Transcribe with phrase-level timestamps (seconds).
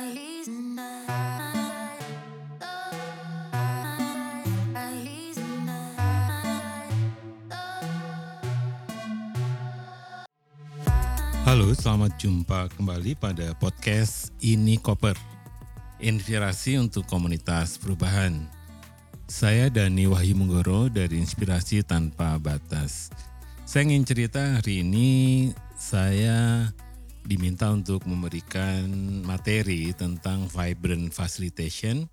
[0.00, 0.08] Halo,
[11.76, 15.20] selamat jumpa kembali pada podcast Ini Koper.
[16.00, 18.48] Inspirasi untuk komunitas perubahan.
[19.28, 23.12] Saya Dani Wahyu Munggoro dari Inspirasi Tanpa Batas.
[23.68, 26.72] Saya ingin cerita hari ini saya
[27.24, 28.88] diminta untuk memberikan
[29.22, 32.08] materi tentang vibrant facilitation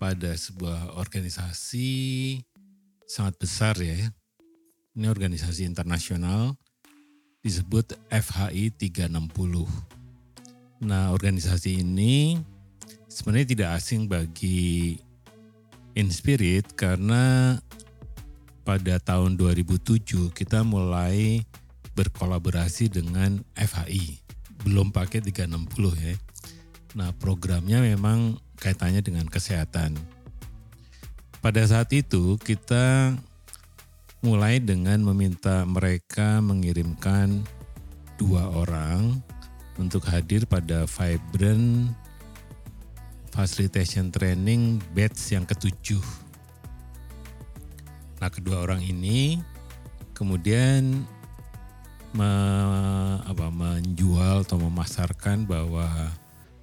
[0.00, 2.40] pada sebuah organisasi
[3.04, 4.08] sangat besar ya.
[4.96, 6.56] Ini organisasi internasional
[7.44, 9.68] disebut FHI 360.
[10.84, 12.40] Nah, organisasi ini
[13.08, 14.96] sebenarnya tidak asing bagi
[15.98, 17.58] Inspirit karena
[18.62, 21.42] pada tahun 2007 kita mulai
[21.98, 24.29] berkolaborasi dengan FHI.
[24.66, 26.14] Belum pakai 360 ya.
[26.98, 29.96] Nah, programnya memang kaitannya dengan kesehatan.
[31.40, 33.16] Pada saat itu kita
[34.20, 37.40] mulai dengan meminta mereka mengirimkan
[38.20, 39.16] dua orang
[39.80, 41.96] untuk hadir pada Vibrant
[43.32, 46.04] Facilitation Training batch yang ketujuh.
[48.20, 49.40] Nah kedua orang ini
[50.12, 51.08] kemudian
[52.14, 52.32] me,
[53.22, 55.86] apa, menjual atau memasarkan bahwa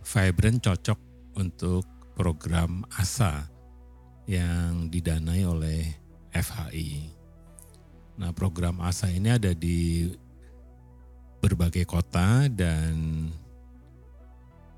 [0.03, 0.99] Vibrant cocok
[1.35, 1.83] untuk
[2.15, 3.47] program ASA
[4.27, 5.81] yang didanai oleh
[6.33, 7.11] FHI.
[8.17, 10.09] Nah, program ASA ini ada di
[11.37, 13.29] berbagai kota dan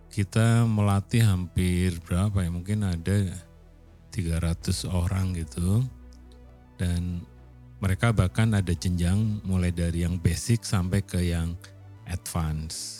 [0.10, 2.52] kita melatih hampir berapa ya?
[2.52, 3.18] Mungkin ada
[4.12, 5.86] 300 orang gitu.
[6.76, 7.24] Dan
[7.80, 11.56] mereka bahkan ada jenjang mulai dari yang basic sampai ke yang
[12.08, 13.00] advance.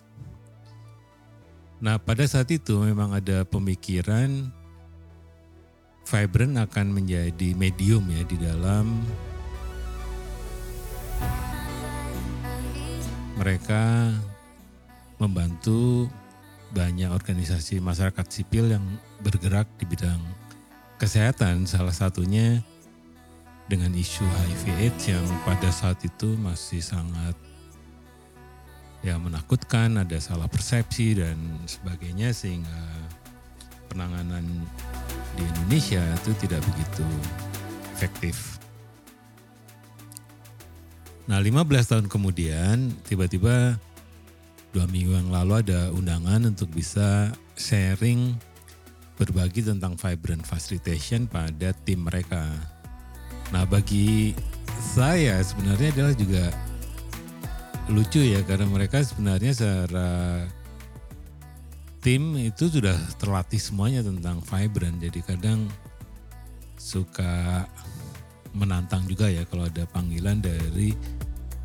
[1.80, 4.52] Nah, pada saat itu memang ada pemikiran
[6.10, 9.06] Vibrant akan menjadi medium ya di dalam
[13.38, 14.12] mereka
[15.22, 16.10] membantu
[16.74, 18.84] banyak organisasi masyarakat sipil yang
[19.22, 20.20] bergerak di bidang
[20.98, 22.66] kesehatan salah satunya
[23.70, 27.38] dengan isu HIV AIDS yang pada saat itu masih sangat
[29.06, 31.38] ya menakutkan, ada salah persepsi dan
[31.70, 32.82] sebagainya sehingga
[33.94, 34.44] penanganan
[35.38, 37.06] di Indonesia itu tidak begitu
[37.94, 38.58] efektif.
[41.30, 43.78] Nah 15 tahun kemudian tiba-tiba
[44.74, 48.34] dua minggu yang lalu ada undangan untuk bisa sharing
[49.14, 52.79] berbagi tentang vibrant facilitation pada tim mereka.
[53.50, 54.34] Nah bagi
[54.80, 56.46] saya sebenarnya adalah juga
[57.90, 60.46] lucu ya karena mereka sebenarnya secara
[62.00, 65.66] tim itu sudah terlatih semuanya tentang vibrant jadi kadang
[66.80, 67.66] suka
[68.54, 70.94] menantang juga ya kalau ada panggilan dari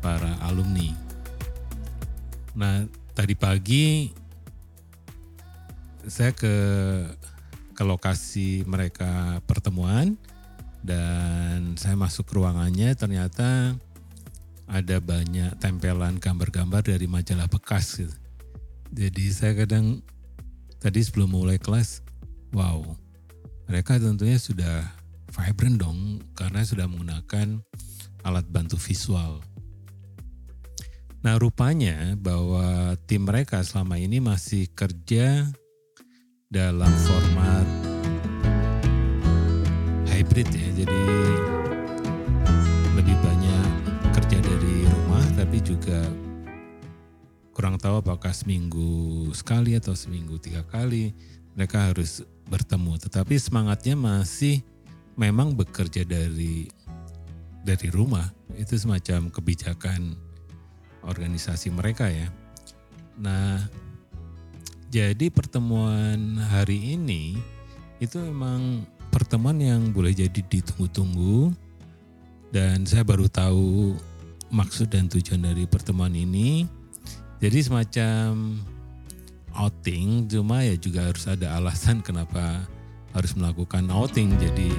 [0.03, 0.93] para alumni.
[2.53, 2.85] Nah,
[3.17, 4.13] tadi pagi
[6.05, 6.55] saya ke
[7.73, 10.13] ke lokasi mereka pertemuan
[10.85, 13.73] dan saya masuk ruangannya ternyata
[14.69, 18.15] ada banyak tempelan gambar-gambar dari majalah bekas gitu.
[18.93, 20.05] Jadi saya kadang
[20.77, 22.05] tadi sebelum mulai kelas,
[22.53, 22.85] wow,
[23.65, 24.85] mereka tentunya sudah
[25.33, 25.99] vibrant dong
[26.37, 27.59] karena sudah menggunakan
[28.21, 29.41] alat bantu visual.
[31.25, 35.49] Nah rupanya bahwa tim mereka selama ini masih kerja
[36.53, 37.74] dalam format
[40.25, 40.69] hybrid ya.
[40.81, 41.01] Jadi
[42.97, 43.69] lebih banyak
[44.17, 46.01] kerja dari rumah tapi juga
[47.53, 51.13] kurang tahu apakah seminggu sekali atau seminggu tiga kali
[51.53, 52.97] mereka harus bertemu.
[53.05, 54.65] Tetapi semangatnya masih
[55.13, 56.73] memang bekerja dari
[57.61, 58.25] dari rumah.
[58.57, 60.17] Itu semacam kebijakan
[61.05, 62.33] organisasi mereka ya.
[63.21, 63.61] Nah,
[64.89, 67.37] jadi pertemuan hari ini
[68.01, 71.55] itu memang pertemuan yang boleh jadi ditunggu-tunggu
[72.51, 73.95] dan saya baru tahu
[74.51, 76.67] maksud dan tujuan dari pertemuan ini.
[77.39, 78.59] Jadi semacam
[79.55, 82.67] outing, cuma ya juga harus ada alasan kenapa
[83.15, 84.35] harus melakukan outing.
[84.35, 84.75] Jadi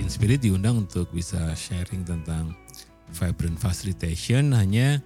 [0.00, 2.56] Inspirit diundang untuk bisa sharing tentang
[3.12, 5.00] vibrant facilitation hanya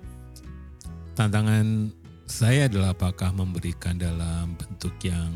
[1.18, 1.90] tantangan
[2.26, 5.30] saya adalah apakah memberikan dalam bentuk yang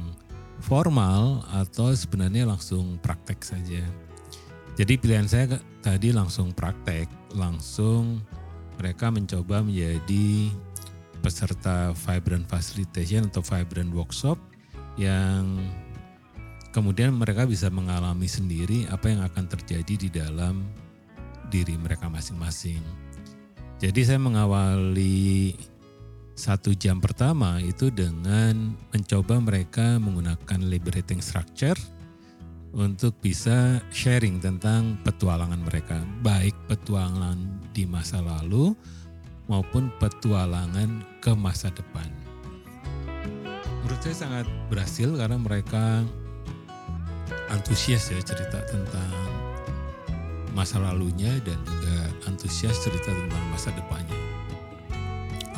[0.61, 3.83] formal atau sebenarnya langsung praktek saja.
[4.77, 8.23] Jadi pilihan saya tadi langsung praktek, langsung
[8.81, 10.49] mereka mencoba menjadi
[11.21, 14.41] peserta Vibrant Facilitation atau Vibrant Workshop
[14.97, 15.61] yang
[16.73, 20.65] kemudian mereka bisa mengalami sendiri apa yang akan terjadi di dalam
[21.53, 22.81] diri mereka masing-masing.
[23.81, 25.57] Jadi saya mengawali
[26.41, 31.77] satu jam pertama itu dengan mencoba mereka menggunakan liberating structure
[32.73, 37.37] untuk bisa sharing tentang petualangan mereka, baik petualangan
[37.77, 38.73] di masa lalu
[39.53, 42.09] maupun petualangan ke masa depan.
[43.85, 46.09] Menurut saya sangat berhasil karena mereka
[47.53, 49.13] antusias ya cerita tentang
[50.57, 51.99] masa lalunya dan juga
[52.33, 54.21] antusias cerita tentang masa depannya.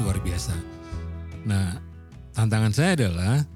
[0.02, 0.54] Luar biasa.
[1.46, 1.78] Nah,
[2.34, 3.46] tantangan saya adalah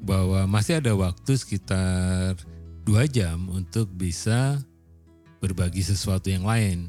[0.00, 2.40] bahwa masih ada waktu sekitar
[2.80, 4.56] dua jam untuk bisa
[5.44, 6.88] berbagi sesuatu yang lain.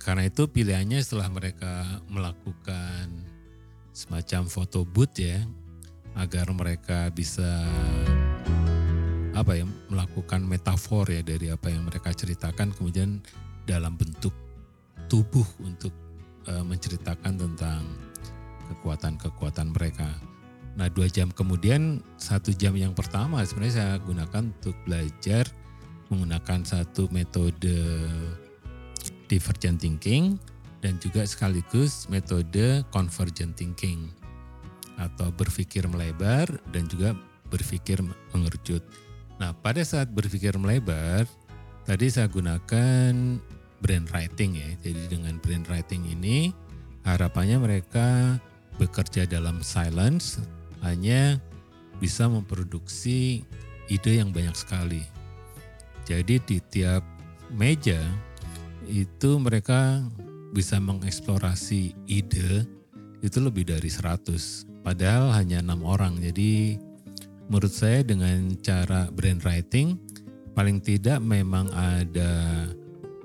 [0.00, 3.12] Karena itu pilihannya setelah mereka melakukan
[3.92, 5.44] semacam foto booth ya,
[6.16, 7.68] agar mereka bisa
[9.32, 13.20] apa ya melakukan metafor ya dari apa yang mereka ceritakan kemudian
[13.64, 14.32] dalam bentuk
[15.08, 15.92] tubuh untuk
[16.48, 17.84] uh, menceritakan tentang
[18.72, 20.08] kekuatan-kekuatan mereka.
[20.72, 25.44] Nah dua jam kemudian satu jam yang pertama sebenarnya saya gunakan untuk belajar
[26.08, 27.76] menggunakan satu metode
[29.28, 30.40] divergent thinking
[30.80, 34.08] dan juga sekaligus metode convergent thinking
[35.00, 37.16] atau berpikir melebar dan juga
[37.48, 38.00] berpikir
[38.32, 38.84] mengerucut.
[39.40, 41.28] Nah pada saat berpikir melebar
[41.84, 43.12] tadi saya gunakan
[43.82, 44.68] brain writing ya.
[44.84, 46.52] Jadi dengan brain writing ini
[47.02, 48.38] harapannya mereka
[48.80, 50.40] bekerja dalam silence
[50.82, 51.40] hanya
[52.02, 53.46] bisa memproduksi
[53.86, 55.02] ide yang banyak sekali.
[56.02, 57.06] Jadi di tiap
[57.52, 58.00] meja
[58.90, 60.02] itu mereka
[60.52, 62.66] bisa mengeksplorasi ide
[63.22, 64.82] itu lebih dari 100.
[64.82, 66.18] Padahal hanya enam orang.
[66.18, 66.74] Jadi
[67.46, 69.94] menurut saya dengan cara brain writing
[70.52, 72.66] paling tidak memang ada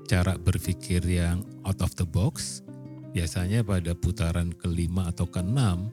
[0.07, 2.61] cara berpikir yang out of the box.
[3.17, 5.89] Biasanya pada putaran kelima atau keenam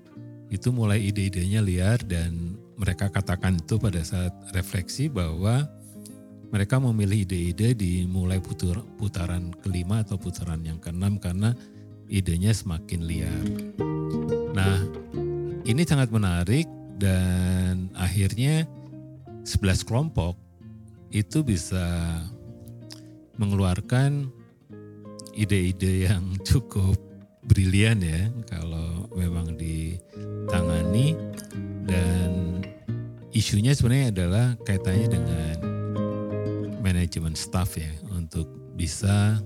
[0.52, 5.64] itu mulai ide-idenya liar dan mereka katakan itu pada saat refleksi bahwa
[6.52, 11.56] mereka memilih ide-ide di mulai putar, putaran kelima atau putaran yang keenam karena
[12.12, 13.40] idenya semakin liar.
[14.52, 14.84] Nah,
[15.64, 16.68] ini sangat menarik
[17.00, 18.68] dan akhirnya
[19.48, 20.36] 11 kelompok
[21.08, 22.20] itu bisa
[23.40, 24.28] mengeluarkan
[25.32, 27.13] ide-ide yang cukup
[27.44, 31.16] brilian ya kalau memang ditangani
[31.84, 32.60] dan
[33.36, 35.56] isunya sebenarnya adalah kaitannya dengan
[36.80, 39.40] manajemen staff ya untuk bisa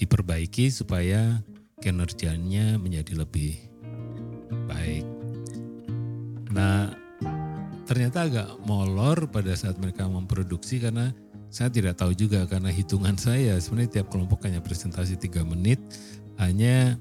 [0.00, 1.44] diperbaiki supaya
[1.80, 3.56] kinerjanya menjadi lebih
[4.68, 5.04] baik.
[6.50, 6.92] Nah,
[7.84, 11.12] ternyata agak molor pada saat mereka memproduksi karena
[11.50, 15.82] saya tidak tahu juga karena hitungan saya sebenarnya tiap kelompok hanya presentasi tiga menit
[16.40, 16.96] hanya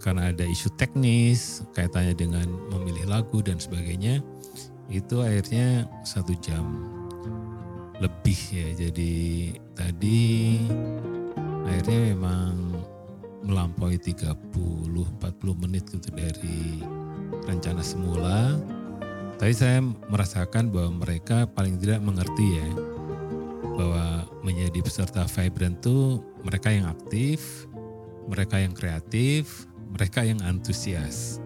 [0.00, 4.24] karena ada isu teknis kaitannya dengan memilih lagu dan sebagainya
[4.88, 6.64] itu akhirnya satu jam
[8.00, 8.88] lebih ya.
[8.88, 10.56] Jadi tadi
[11.68, 12.50] akhirnya memang
[13.44, 16.80] melampaui 30-40 menit gitu dari
[17.44, 18.56] rencana semula.
[19.36, 22.68] Tapi saya merasakan bahwa mereka paling tidak mengerti ya
[23.80, 27.64] bahwa menjadi peserta Vibrant itu mereka yang aktif,
[28.30, 31.42] mereka yang kreatif, mereka yang antusias.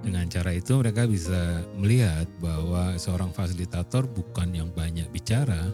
[0.00, 5.68] Dengan cara itu mereka bisa melihat bahwa seorang fasilitator bukan yang banyak bicara,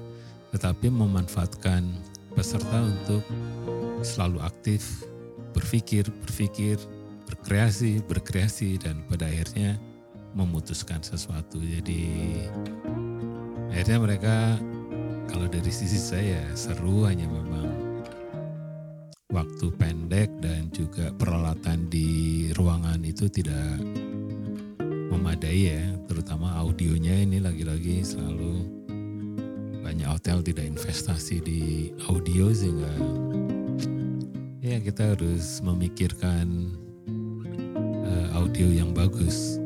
[0.50, 1.87] tetapi memanfaatkan
[2.35, 3.23] peserta untuk
[4.02, 5.06] selalu aktif,
[5.54, 6.75] berpikir, berpikir,
[7.30, 9.78] berkreasi, berkreasi, dan pada akhirnya
[10.35, 11.62] memutuskan sesuatu.
[11.62, 12.11] Jadi
[13.71, 14.37] akhirnya mereka
[15.30, 17.86] kalau dari sisi saya seru hanya memang
[19.37, 23.85] waktu pendek dan juga peralatan di ruangan itu tidak
[25.12, 28.64] memadai ya, terutama audionya ini lagi-lagi selalu
[29.85, 32.97] banyak hotel tidak investasi di audio sehingga
[34.64, 36.73] ya kita harus memikirkan
[38.09, 39.61] uh, audio yang bagus.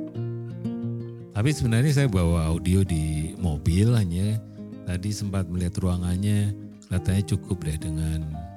[1.30, 4.36] Tapi sebenarnya saya bawa audio di mobil hanya
[4.84, 6.52] tadi sempat melihat ruangannya
[6.90, 8.49] kelihatannya cukup deh dengan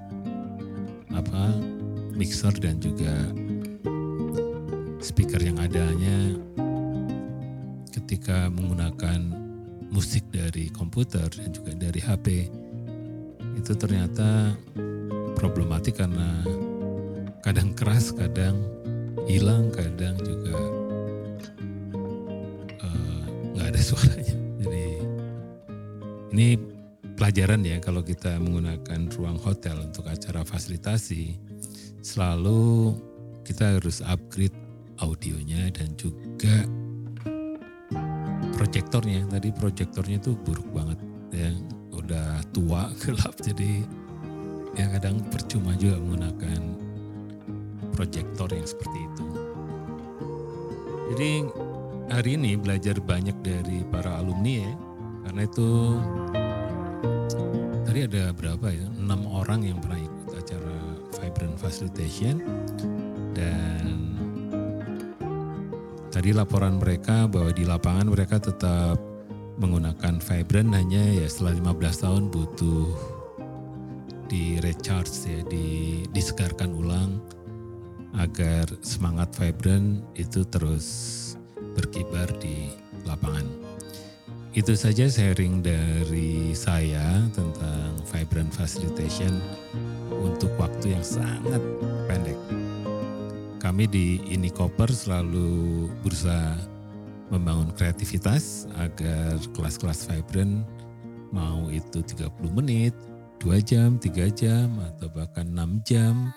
[1.14, 1.54] apa
[2.14, 3.14] mixer dan juga
[5.02, 6.38] speaker yang adanya
[7.94, 9.34] ketika menggunakan
[9.94, 12.28] musik dari komputer dan juga dari HP
[13.54, 14.58] itu ternyata
[15.38, 16.42] problematik karena
[17.44, 18.58] kadang keras kadang
[19.28, 20.58] hilang, kadang juga
[22.80, 23.24] eh,
[23.56, 24.36] nggak uh, ada suaranya.
[24.64, 24.86] Jadi
[26.34, 26.48] ini
[27.16, 31.38] pelajaran ya kalau kita menggunakan ruang hotel untuk acara fasilitasi,
[32.02, 32.98] selalu
[33.46, 34.56] kita harus upgrade
[35.02, 36.66] audionya dan juga
[38.58, 39.26] proyektornya.
[39.30, 41.00] Tadi proyektornya itu buruk banget
[41.34, 41.50] ya,
[41.94, 43.86] udah tua gelap jadi
[44.74, 46.62] ya kadang percuma juga menggunakan
[47.94, 49.26] proyektor yang seperti itu.
[51.14, 51.32] Jadi
[52.10, 54.74] hari ini belajar banyak dari para alumni ya,
[55.30, 55.70] karena itu
[57.84, 60.78] tadi ada berapa ya, enam orang yang pernah ikut acara
[61.18, 62.36] Vibrant Facilitation
[63.34, 64.18] dan
[66.14, 68.98] tadi laporan mereka bahwa di lapangan mereka tetap
[69.58, 72.90] menggunakan Vibrant hanya ya setelah 15 tahun butuh
[74.30, 77.22] di recharge ya, di disegarkan ulang
[78.18, 80.86] agar semangat Vibrant itu terus
[81.74, 82.70] berkibar di
[83.06, 83.73] lapangan.
[84.54, 89.42] Itu saja sharing dari saya tentang Vibrant Facilitation
[90.14, 91.58] untuk waktu yang sangat
[92.06, 92.38] pendek.
[93.58, 96.54] Kami di Ini Koper selalu berusaha
[97.34, 100.62] membangun kreativitas agar kelas-kelas Vibrant
[101.34, 102.94] mau itu 30 menit,
[103.42, 106.30] dua jam, tiga jam, atau bahkan enam jam,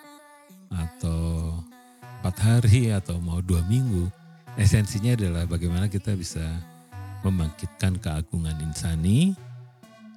[0.72, 1.52] atau
[2.00, 4.08] empat hari, atau mau dua minggu.
[4.56, 6.40] Esensinya adalah bagaimana kita bisa
[7.24, 9.32] membangkitkan keagungan insani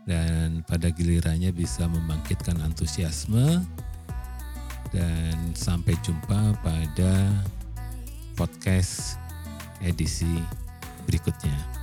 [0.10, 3.62] dan pada gilirannya bisa membangkitkan antusiasme
[4.90, 7.14] dan sampai jumpa pada
[8.34, 9.22] podcast
[9.86, 10.42] edisi
[11.06, 11.79] berikutnya.